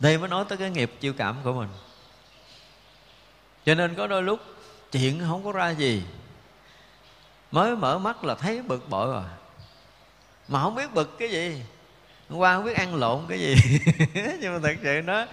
[0.00, 1.68] đây mới nói tới cái nghiệp chiêu cảm của mình.
[3.64, 4.40] Cho nên có đôi lúc
[4.92, 6.02] chuyện không có ra gì.
[7.50, 9.24] Mới mở mắt là thấy bực bội rồi.
[10.48, 11.62] Mà không biết bực cái gì.
[12.28, 13.54] Hôm qua không biết ăn lộn cái gì.
[14.40, 15.26] Nhưng mà thật sự nó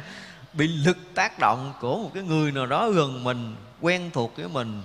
[0.57, 4.47] bị lực tác động của một cái người nào đó gần mình, quen thuộc với
[4.47, 4.81] mình,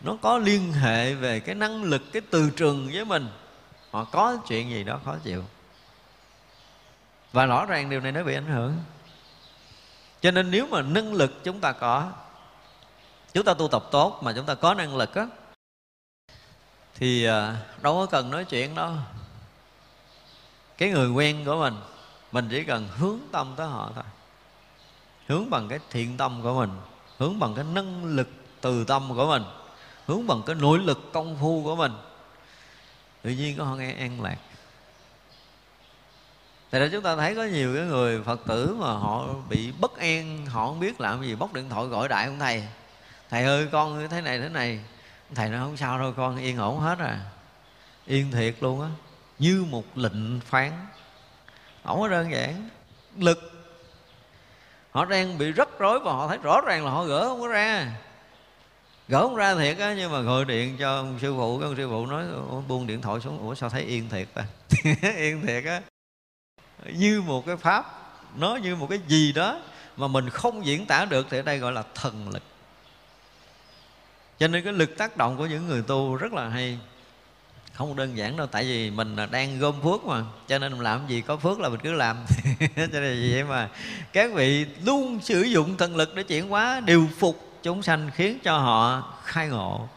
[0.00, 3.28] nó có liên hệ về cái năng lực, cái từ trường với mình,
[3.90, 5.44] họ có chuyện gì đó khó chịu.
[7.32, 8.76] Và rõ ràng điều này nó bị ảnh hưởng.
[10.20, 12.12] Cho nên nếu mà năng lực chúng ta có,
[13.34, 15.26] chúng ta tu tập tốt mà chúng ta có năng lực á,
[16.94, 18.92] thì à, đâu có cần nói chuyện đâu.
[20.78, 21.74] Cái người quen của mình
[22.32, 24.04] mình chỉ cần hướng tâm tới họ thôi
[25.28, 26.70] hướng bằng cái thiện tâm của mình,
[27.18, 28.28] hướng bằng cái năng lực
[28.60, 29.42] từ tâm của mình,
[30.06, 31.92] hướng bằng cái nỗ lực công phu của mình.
[33.22, 34.36] Tự nhiên có nghe an lạc.
[36.70, 39.96] Tại ra chúng ta thấy có nhiều cái người Phật tử mà họ bị bất
[39.96, 42.64] an, Họ không biết làm gì, bóc điện thoại gọi đại ông thầy.
[43.30, 44.80] Thầy ơi, con thế này thế này.
[45.34, 47.20] Thầy nói, không sao đâu con, yên ổn hết à
[48.06, 48.88] Yên thiệt luôn á.
[49.38, 50.72] Như một lệnh phán.
[51.84, 52.68] Không có đơn giản.
[53.16, 53.51] Lực
[54.92, 57.48] Họ đang bị rất rối và họ thấy rõ ràng là họ gỡ không có
[57.48, 57.92] ra.
[59.08, 61.76] Gỡ không ra thiệt á, Nhưng mà gọi điện cho ông sư phụ, Cái ông
[61.76, 62.24] sư phụ nói
[62.68, 63.38] buông điện thoại xuống.
[63.38, 64.44] Ủa, sao thấy yên thiệt ta
[65.16, 65.80] Yên thiệt á.
[66.84, 67.84] Như một cái pháp,
[68.36, 69.60] nó như một cái gì đó
[69.96, 72.42] mà mình không diễn tả được thì ở đây gọi là thần lực.
[74.38, 76.78] Cho nên cái lực tác động của những người tu rất là hay
[77.86, 81.08] không đơn giản đâu, tại vì mình đang gom phước mà, cho nên mình làm
[81.08, 82.16] gì có phước là mình cứ làm.
[82.76, 83.68] Cho nên vậy mà
[84.12, 88.38] các vị luôn sử dụng thần lực để chuyển hóa, điều phục chúng sanh, khiến
[88.44, 89.88] cho họ khai ngộ.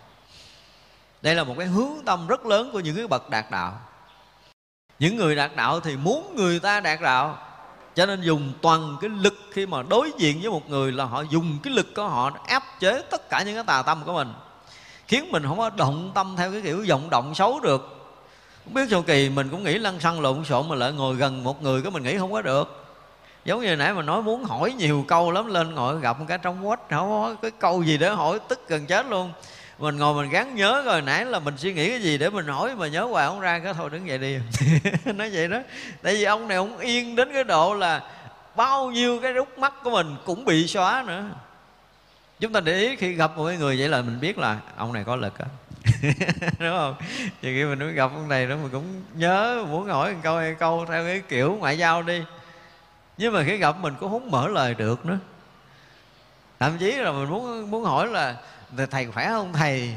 [1.21, 3.79] Đây là một cái hướng tâm rất lớn của những cái bậc đạt đạo.
[4.99, 7.37] Những người đạt đạo thì muốn người ta đạt đạo,
[7.95, 11.21] cho nên dùng toàn cái lực khi mà đối diện với một người là họ
[11.21, 14.33] dùng cái lực của họ áp chế tất cả những cái tà tâm của mình
[15.07, 17.91] khiến mình không có động tâm theo cái kiểu vọng động xấu được.
[18.63, 21.43] Không biết sao kỳ mình cũng nghĩ lăn xăng lộn xộn mà lại ngồi gần
[21.43, 22.85] một người cái mình nghĩ không có được.
[23.45, 26.37] Giống như nãy mà nói muốn hỏi nhiều câu lắm, lên ngồi gặp một cái
[26.37, 29.31] trong quách, không có cái câu gì để hỏi, tức gần chết luôn.
[29.79, 32.47] Mình ngồi mình gắng nhớ rồi nãy là mình suy nghĩ cái gì để mình
[32.47, 34.37] hỏi mà nhớ hoài không ra, cái thôi đứng dậy đi.
[35.13, 35.59] Nói vậy đó.
[36.01, 38.01] Tại vì ông này ông yên đến cái độ là
[38.55, 41.23] bao nhiêu cái rút mắt của mình cũng bị xóa nữa
[42.39, 45.03] chúng ta để ý khi gặp một người vậy là mình biết là ông này
[45.03, 45.45] có lực á.
[46.59, 46.95] Đúng không?
[47.41, 50.55] Thì khi mình gặp ông này đó mình cũng nhớ, muốn hỏi một câu hay
[50.59, 52.23] câu theo cái kiểu ngoại giao đi.
[53.17, 55.19] Nhưng mà khi gặp mình cũng không mở lời được nữa.
[56.59, 58.35] Thậm chí là mình muốn muốn hỏi là
[58.91, 59.93] thầy khỏe không thầy?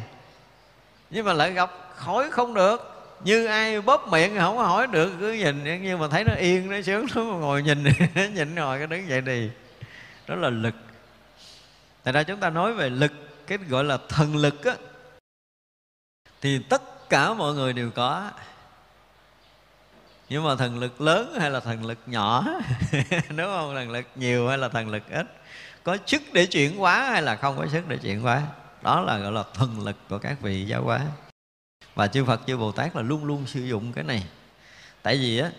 [1.10, 2.94] Nhưng mà lại gặp khỏi không được.
[3.24, 6.70] Như ai bóp miệng không có hỏi được, cứ nhìn, nhưng mà thấy nó yên,
[6.70, 7.84] nó sướng nó ngồi nhìn
[8.34, 9.50] nhìn ngồi cái đứng dậy đi.
[10.26, 10.74] Đó là lực
[12.02, 13.12] tại ra chúng ta nói về lực,
[13.46, 14.74] cái gọi là thần lực á,
[16.40, 18.30] thì tất cả mọi người đều có.
[20.28, 22.44] Nhưng mà thần lực lớn hay là thần lực nhỏ?
[23.28, 23.74] Đúng không?
[23.74, 25.26] Thần lực nhiều hay là thần lực ít?
[25.82, 28.42] Có sức để chuyển hóa hay là không có sức để chuyển hóa?
[28.82, 31.00] Đó là gọi là thần lực của các vị giáo hóa.
[31.94, 34.24] Và chư Phật, chư Bồ Tát là luôn luôn sử dụng cái này.
[35.02, 35.50] Tại vì á,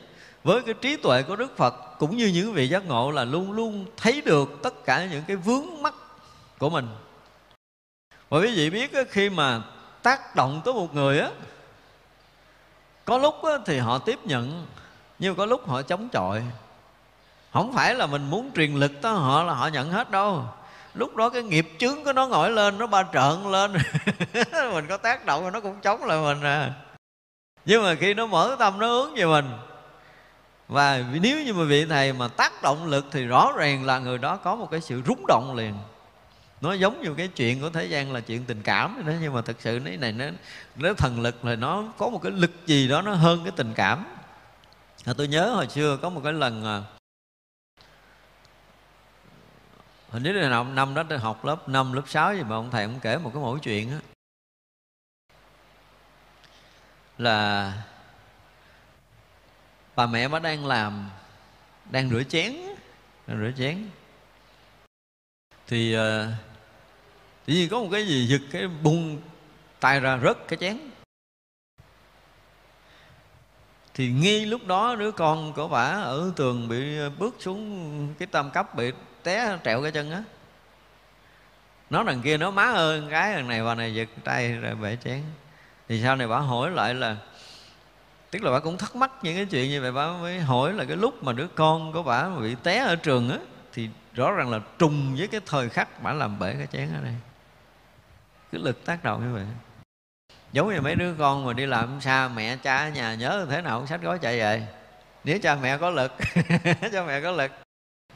[0.44, 3.51] với cái trí tuệ của Đức Phật, cũng như những vị giác ngộ là luôn
[3.51, 5.94] luôn thấy được tất cả những cái vướng mắc
[6.59, 6.87] của mình.
[8.29, 9.61] Và quý vị biết khi mà
[10.03, 11.29] tác động tới một người á,
[13.05, 14.67] có lúc thì họ tiếp nhận,
[15.19, 16.43] nhưng có lúc họ chống chọi.
[17.53, 20.43] Không phải là mình muốn truyền lực tới họ là họ nhận hết đâu.
[20.93, 23.73] Lúc đó cái nghiệp chướng của nó ngồi lên, nó ba trợn lên.
[24.73, 26.73] Mình có tác động rồi nó cũng chống lại mình à.
[27.65, 29.49] Nhưng mà khi nó mở tâm, nó hướng về mình.
[30.67, 34.17] Và nếu như mà vị thầy mà tác động lực thì rõ ràng là người
[34.17, 35.73] đó có một cái sự rúng động liền
[36.61, 39.41] nó giống như cái chuyện của thế gian là chuyện tình cảm đó nhưng mà
[39.41, 40.25] thực sự cái này nó
[40.75, 43.73] nó thần lực là nó có một cái lực gì đó nó hơn cái tình
[43.75, 44.06] cảm.
[45.06, 46.83] À, tôi nhớ hồi xưa có một cái lần à,
[50.09, 52.71] hình như là năm, năm đó tôi học lớp 5, lớp 6 gì mà ông
[52.71, 54.00] thầy ông kể một cái mẫu chuyện á.
[57.17, 57.73] Là
[59.95, 61.09] bà mẹ bà đang làm
[61.91, 62.55] đang rửa chén
[63.27, 63.89] đang rửa chén.
[65.67, 66.01] Thì uh,
[67.50, 69.22] tự nhiên có một cái gì giật cái bung
[69.80, 70.78] tay ra rớt cái chén.
[73.94, 78.51] Thì ngay lúc đó đứa con của bà ở tường bị bước xuống cái tam
[78.51, 78.92] cấp bị
[79.24, 80.24] té trẹo cái chân á.
[81.90, 84.98] Nó đằng kia nó má ơi cái thằng này vào này giật tay rồi bể
[85.04, 85.22] chén.
[85.88, 87.18] Thì sau này bà hỏi lại là,
[88.31, 90.86] tức là bà cũng thắc mắc những cái chuyện như vậy, bà mới hỏi là
[90.86, 93.38] cái lúc mà đứa con của bà bị té ở trường á,
[93.74, 97.04] thì rõ ràng là trùng với cái thời khắc bà làm bể cái chén ở
[97.04, 97.13] đây
[98.51, 99.46] cái lực tác động như vậy.
[100.51, 103.62] Giống như mấy đứa con mà đi làm xa mẹ cha ở nhà nhớ thế
[103.62, 104.68] nào cũng sách gói chạy về.
[105.24, 106.12] Nếu cha mẹ có lực,
[106.92, 107.51] cha mẹ có lực.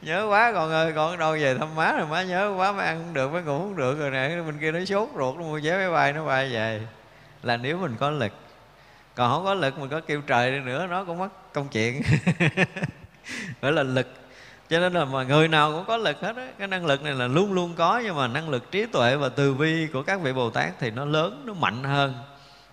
[0.02, 2.98] Nhớ quá con ơi con đâu về thăm má rồi má nhớ quá, má ăn
[2.98, 4.42] không được, má ngủ không được rồi nè.
[4.46, 6.80] Bên kia nó sốt ruột, nó mua vé máy bay, nó bay về.
[7.42, 8.32] Là nếu mình có lực.
[9.14, 12.02] Còn không có lực mình có kêu trời đi nữa, nó cũng mất công chuyện.
[13.60, 14.23] Phải là lực
[14.68, 16.48] cho nên là mà người nào cũng có lực hết á.
[16.58, 19.28] Cái năng lực này là luôn luôn có, nhưng mà năng lực trí tuệ và
[19.28, 22.14] từ bi của các vị bồ tát thì nó lớn, nó mạnh hơn.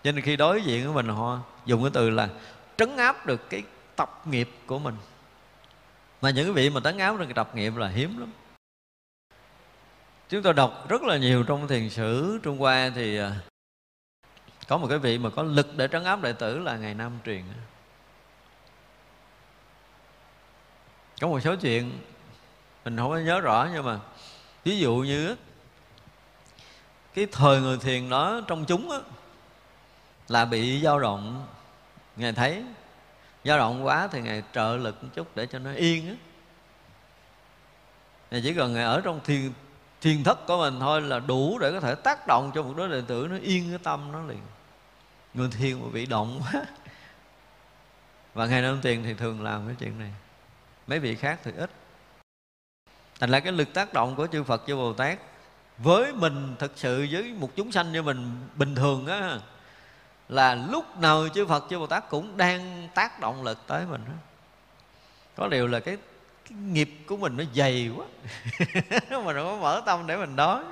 [0.04, 2.30] Cho nên khi đối diện với mình, họ dùng cái từ là
[2.78, 3.64] trấn áp được cái
[3.96, 4.96] tập nghiệp của mình.
[6.22, 8.32] Mà những cái vị mà trấn áp được cái tập nghiệp là hiếm lắm.
[10.30, 13.32] Chúng tôi đọc rất là nhiều trong thiền sử trung hoa thì à,
[14.68, 17.12] có một cái vị mà có lực để trấn áp đệ tử là ngày nam
[17.26, 17.44] truyền
[21.22, 22.00] có một số chuyện
[22.86, 24.00] mình không có nhớ rõ nhưng mà
[24.64, 25.36] ví dụ như
[27.14, 29.02] cái thời người thiền đó trong chúng đó,
[30.28, 31.48] là bị dao động
[32.16, 32.64] ngài thấy.
[33.44, 36.16] Dao động quá thì ngài trợ lực một chút để cho nó yên á.
[38.32, 39.52] Ngài chỉ cần ngài ở trong thiền
[40.02, 42.88] thiền thất của mình thôi là đủ để có thể tác động cho một đứa
[42.88, 44.42] đệ tử nó yên cái tâm nó liền.
[45.34, 46.62] Người thiền mà bị động quá.
[48.34, 50.12] Và ngài nam tiền thì thường làm cái chuyện này
[50.92, 51.70] mấy vị khác thì ít.
[53.20, 55.20] Thành ra cái lực tác động của chư phật chư bồ tát
[55.78, 59.40] với mình thực sự với một chúng sanh như mình bình thường á
[60.32, 64.02] là lúc nào chư Phật chư Bồ Tát cũng đang tác động lực tới mình
[64.06, 64.14] đó.
[65.36, 65.98] có điều là cái,
[66.50, 68.06] cái nghiệp của mình nó dày quá.
[69.26, 70.64] Mà nó có mở tâm để mình đói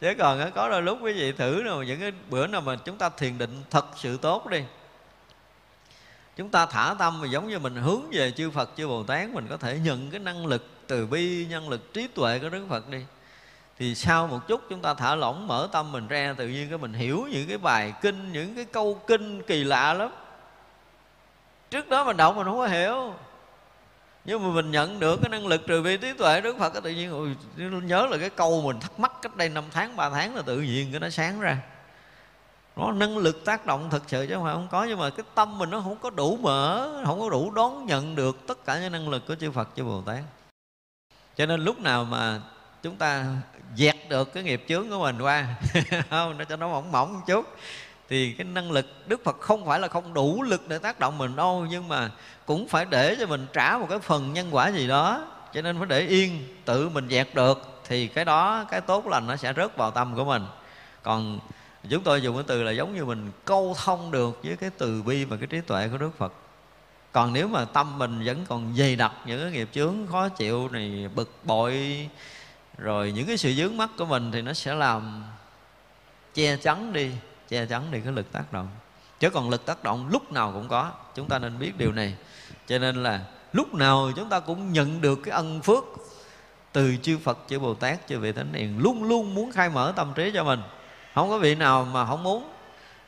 [0.00, 2.98] chứ còn có đôi lúc quý vị thử nào những cái bữa nào mà chúng
[2.98, 4.62] ta thiền định thật sự tốt đi
[6.38, 9.30] chúng ta thả tâm mà giống như mình hướng về chư Phật, chư Bồ Tát,
[9.30, 12.66] mình có thể nhận cái năng lực từ bi năng lực trí tuệ của Đức
[12.68, 13.04] Phật đi.
[13.78, 16.78] Thì sau một chút chúng ta thả lỏng mở tâm mình ra, tự nhiên cái
[16.78, 20.10] mình hiểu những cái bài kinh, những cái câu kinh kỳ lạ lắm.
[21.70, 23.14] Trước đó mình đọc mình không có hiểu.
[24.24, 26.82] Nhưng mà mình nhận được cái năng lực trừ bi trí tuệ đức phật cái
[26.82, 27.34] tự nhiên
[27.86, 30.60] nhớ là cái câu mình thắc mắc cách đây năm tháng, ba tháng là tự
[30.60, 31.58] nhiên cái nó sáng ra
[32.78, 35.26] nó năng lực tác động thực sự chứ không phải không có, nhưng mà cái
[35.34, 38.78] tâm mình nó không có đủ mở, không có đủ đón nhận được tất cả
[38.80, 40.18] những năng lực của chư phật, chư bồ tát.
[41.36, 42.40] Cho nên lúc nào mà
[42.82, 43.26] chúng ta
[43.76, 45.46] dẹt được cái nghiệp chướng của mình qua,
[46.10, 47.46] không, nó cho nó mỏng mỏng một chút,
[48.08, 51.18] thì cái năng lực Đức Phật không phải là không đủ lực để tác động
[51.18, 52.10] mình đâu, nhưng mà
[52.46, 55.26] cũng phải để cho mình trả một cái phần nhân quả gì đó.
[55.54, 59.26] Cho nên phải để yên, tự mình dẹt được, thì cái đó, cái tốt lành
[59.26, 60.46] nó sẽ rớt vào tâm của mình.
[61.02, 61.38] Còn
[61.90, 65.02] chúng tôi dùng cái từ là giống như mình câu thông được với cái từ
[65.02, 66.32] bi và cái trí tuệ của Đức Phật.
[67.12, 70.68] Còn nếu mà tâm mình vẫn còn dày đặc những cái nghiệp chướng, khó chịu
[70.68, 72.08] này, bực bội,
[72.78, 75.24] rồi những cái sự dướng mắt của mình thì nó sẽ làm
[76.34, 77.10] che chắn đi,
[77.48, 78.68] che chắn đi cái lực tác động.
[79.20, 82.14] Chứ còn lực tác động lúc nào cũng có, chúng ta nên biết điều này.
[82.66, 83.20] Cho nên là
[83.52, 85.84] lúc nào chúng ta cũng nhận được cái ân phước
[86.72, 89.92] từ chư Phật, chư Bồ Tát, chư vị Thánh Hiền, luôn luôn muốn khai mở
[89.96, 90.60] tâm trí cho mình
[91.18, 92.50] không có vị nào mà không muốn.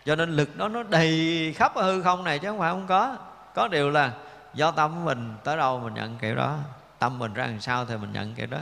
[0.05, 3.17] Cho nên lực đó nó đầy khắp hư không này chứ không phải không có.
[3.55, 4.13] Có điều là
[4.55, 6.59] do tâm mình tới đâu mình nhận kiểu đó.
[6.99, 8.59] Tâm mình ra làm sao thì mình nhận kiểu đó.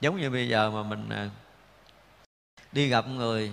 [0.00, 1.28] Giống như bây giờ mà mình à,
[2.72, 3.52] đi gặp người,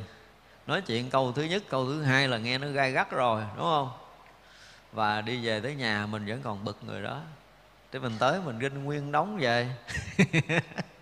[0.67, 3.65] nói chuyện câu thứ nhất, câu thứ hai là nghe nó gai gắt rồi, đúng
[3.65, 3.89] không?
[4.91, 7.21] Và đi về tới nhà mình vẫn còn bực người đó.
[7.91, 9.75] Thế mình tới mình rinh nguyên đóng về.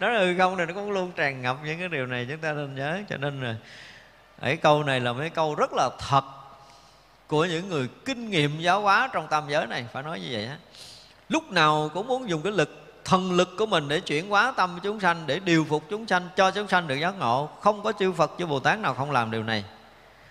[0.00, 2.38] nó là hư không này, nó cũng luôn tràn ngập những cái điều này, chúng
[2.38, 2.98] ta nên nhớ.
[3.08, 3.54] Cho nên là
[4.40, 6.24] ấy câu này là mấy câu rất là thật
[7.26, 9.86] của những người kinh nghiệm giáo hóa trong tam giới này.
[9.92, 10.56] Phải nói như vậy á.
[11.28, 14.78] Lúc nào cũng muốn dùng cái lực, thần lực của mình để chuyển hóa tâm
[14.82, 17.48] chúng sanh, để điều phục chúng sanh, cho chúng sanh được giác ngộ.
[17.60, 19.64] Không có chư Phật, chư Bồ Tát nào không làm điều này.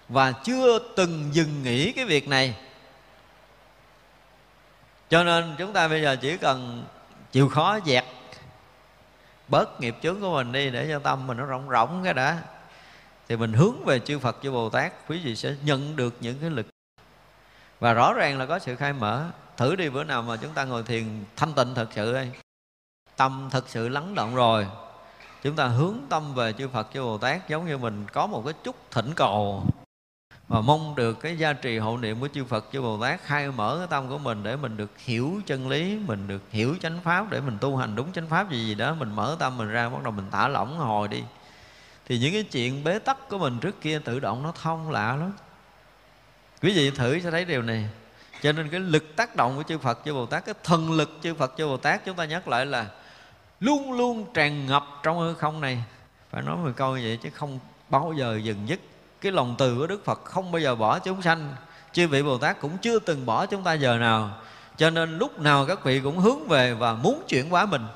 [0.10, 2.56] Và chưa từng dừng nghỉ cái việc này.
[5.10, 6.86] Cho nên chúng ta bây giờ chỉ cần
[7.32, 8.04] chịu khó dẹt
[9.48, 12.42] bớt nghiệp chướng của mình đi để cho tâm mình nó rộng rộng cái đã.
[13.28, 16.40] Thì mình hướng về chư Phật, chư Bồ Tát, quý vị sẽ nhận được những
[16.42, 16.68] cái lực.
[17.80, 19.26] Và rõ ràng là có sự khai mở.
[19.58, 22.32] Thử đi bữa nào mà chúng ta ngồi thiền, thanh tịnh thật sự đây
[23.18, 24.68] tâm thật sự lắng động rồi.
[25.44, 28.42] Chúng ta hướng tâm về chư Phật, chư Bồ Tát, giống như mình có một
[28.46, 29.64] cái chút thỉnh cầu
[30.48, 33.52] và mong được cái gia trì hộ niệm của chư Phật, chư Bồ Tát khai
[33.52, 37.00] mở cái tâm của mình để mình được hiểu chân lý, mình được hiểu chánh
[37.04, 39.70] pháp, để mình tu hành đúng chánh pháp gì gì đó, mình mở tâm mình
[39.70, 41.24] ra, bắt đầu mình thả lỏng hồi đi.
[42.06, 45.16] Thì những cái chuyện bế tắc của mình trước kia tự động nó thông lạ
[45.16, 45.34] lắm.
[46.62, 47.90] Quý vị thử sẽ thấy điều này.
[48.42, 51.20] Cho nên cái lực tác động của chư Phật, chư Bồ Tát, cái thần lực
[51.24, 52.86] chư Phật, chư Bồ Tát, chúng ta nhắc lại là
[53.60, 55.84] luôn luôn tràn ngập trong hư không này.
[56.30, 58.80] Phải nói một câu như vậy chứ không bao giờ dừng dứt
[59.22, 61.56] cái lòng từ của Đức Phật không bao giờ bỏ chúng sanh.
[61.92, 64.42] Chư vị Bồ Tát cũng chưa từng bỏ chúng ta giờ nào.
[64.78, 67.88] Cho nên lúc nào các vị cũng hướng về và muốn chuyển hóa mình.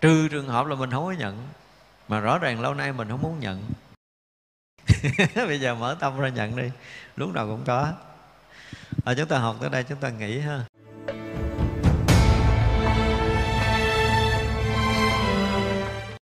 [0.00, 1.48] Trừ trường hợp là mình không có nhận
[2.08, 3.62] mà rõ ràng lâu nay mình không muốn nhận.
[5.34, 6.70] Bây giờ mở tâm ra nhận đi
[7.16, 7.92] lúc nào cũng có.
[9.04, 10.64] À, chúng ta học tới đây chúng ta nghỉ ha.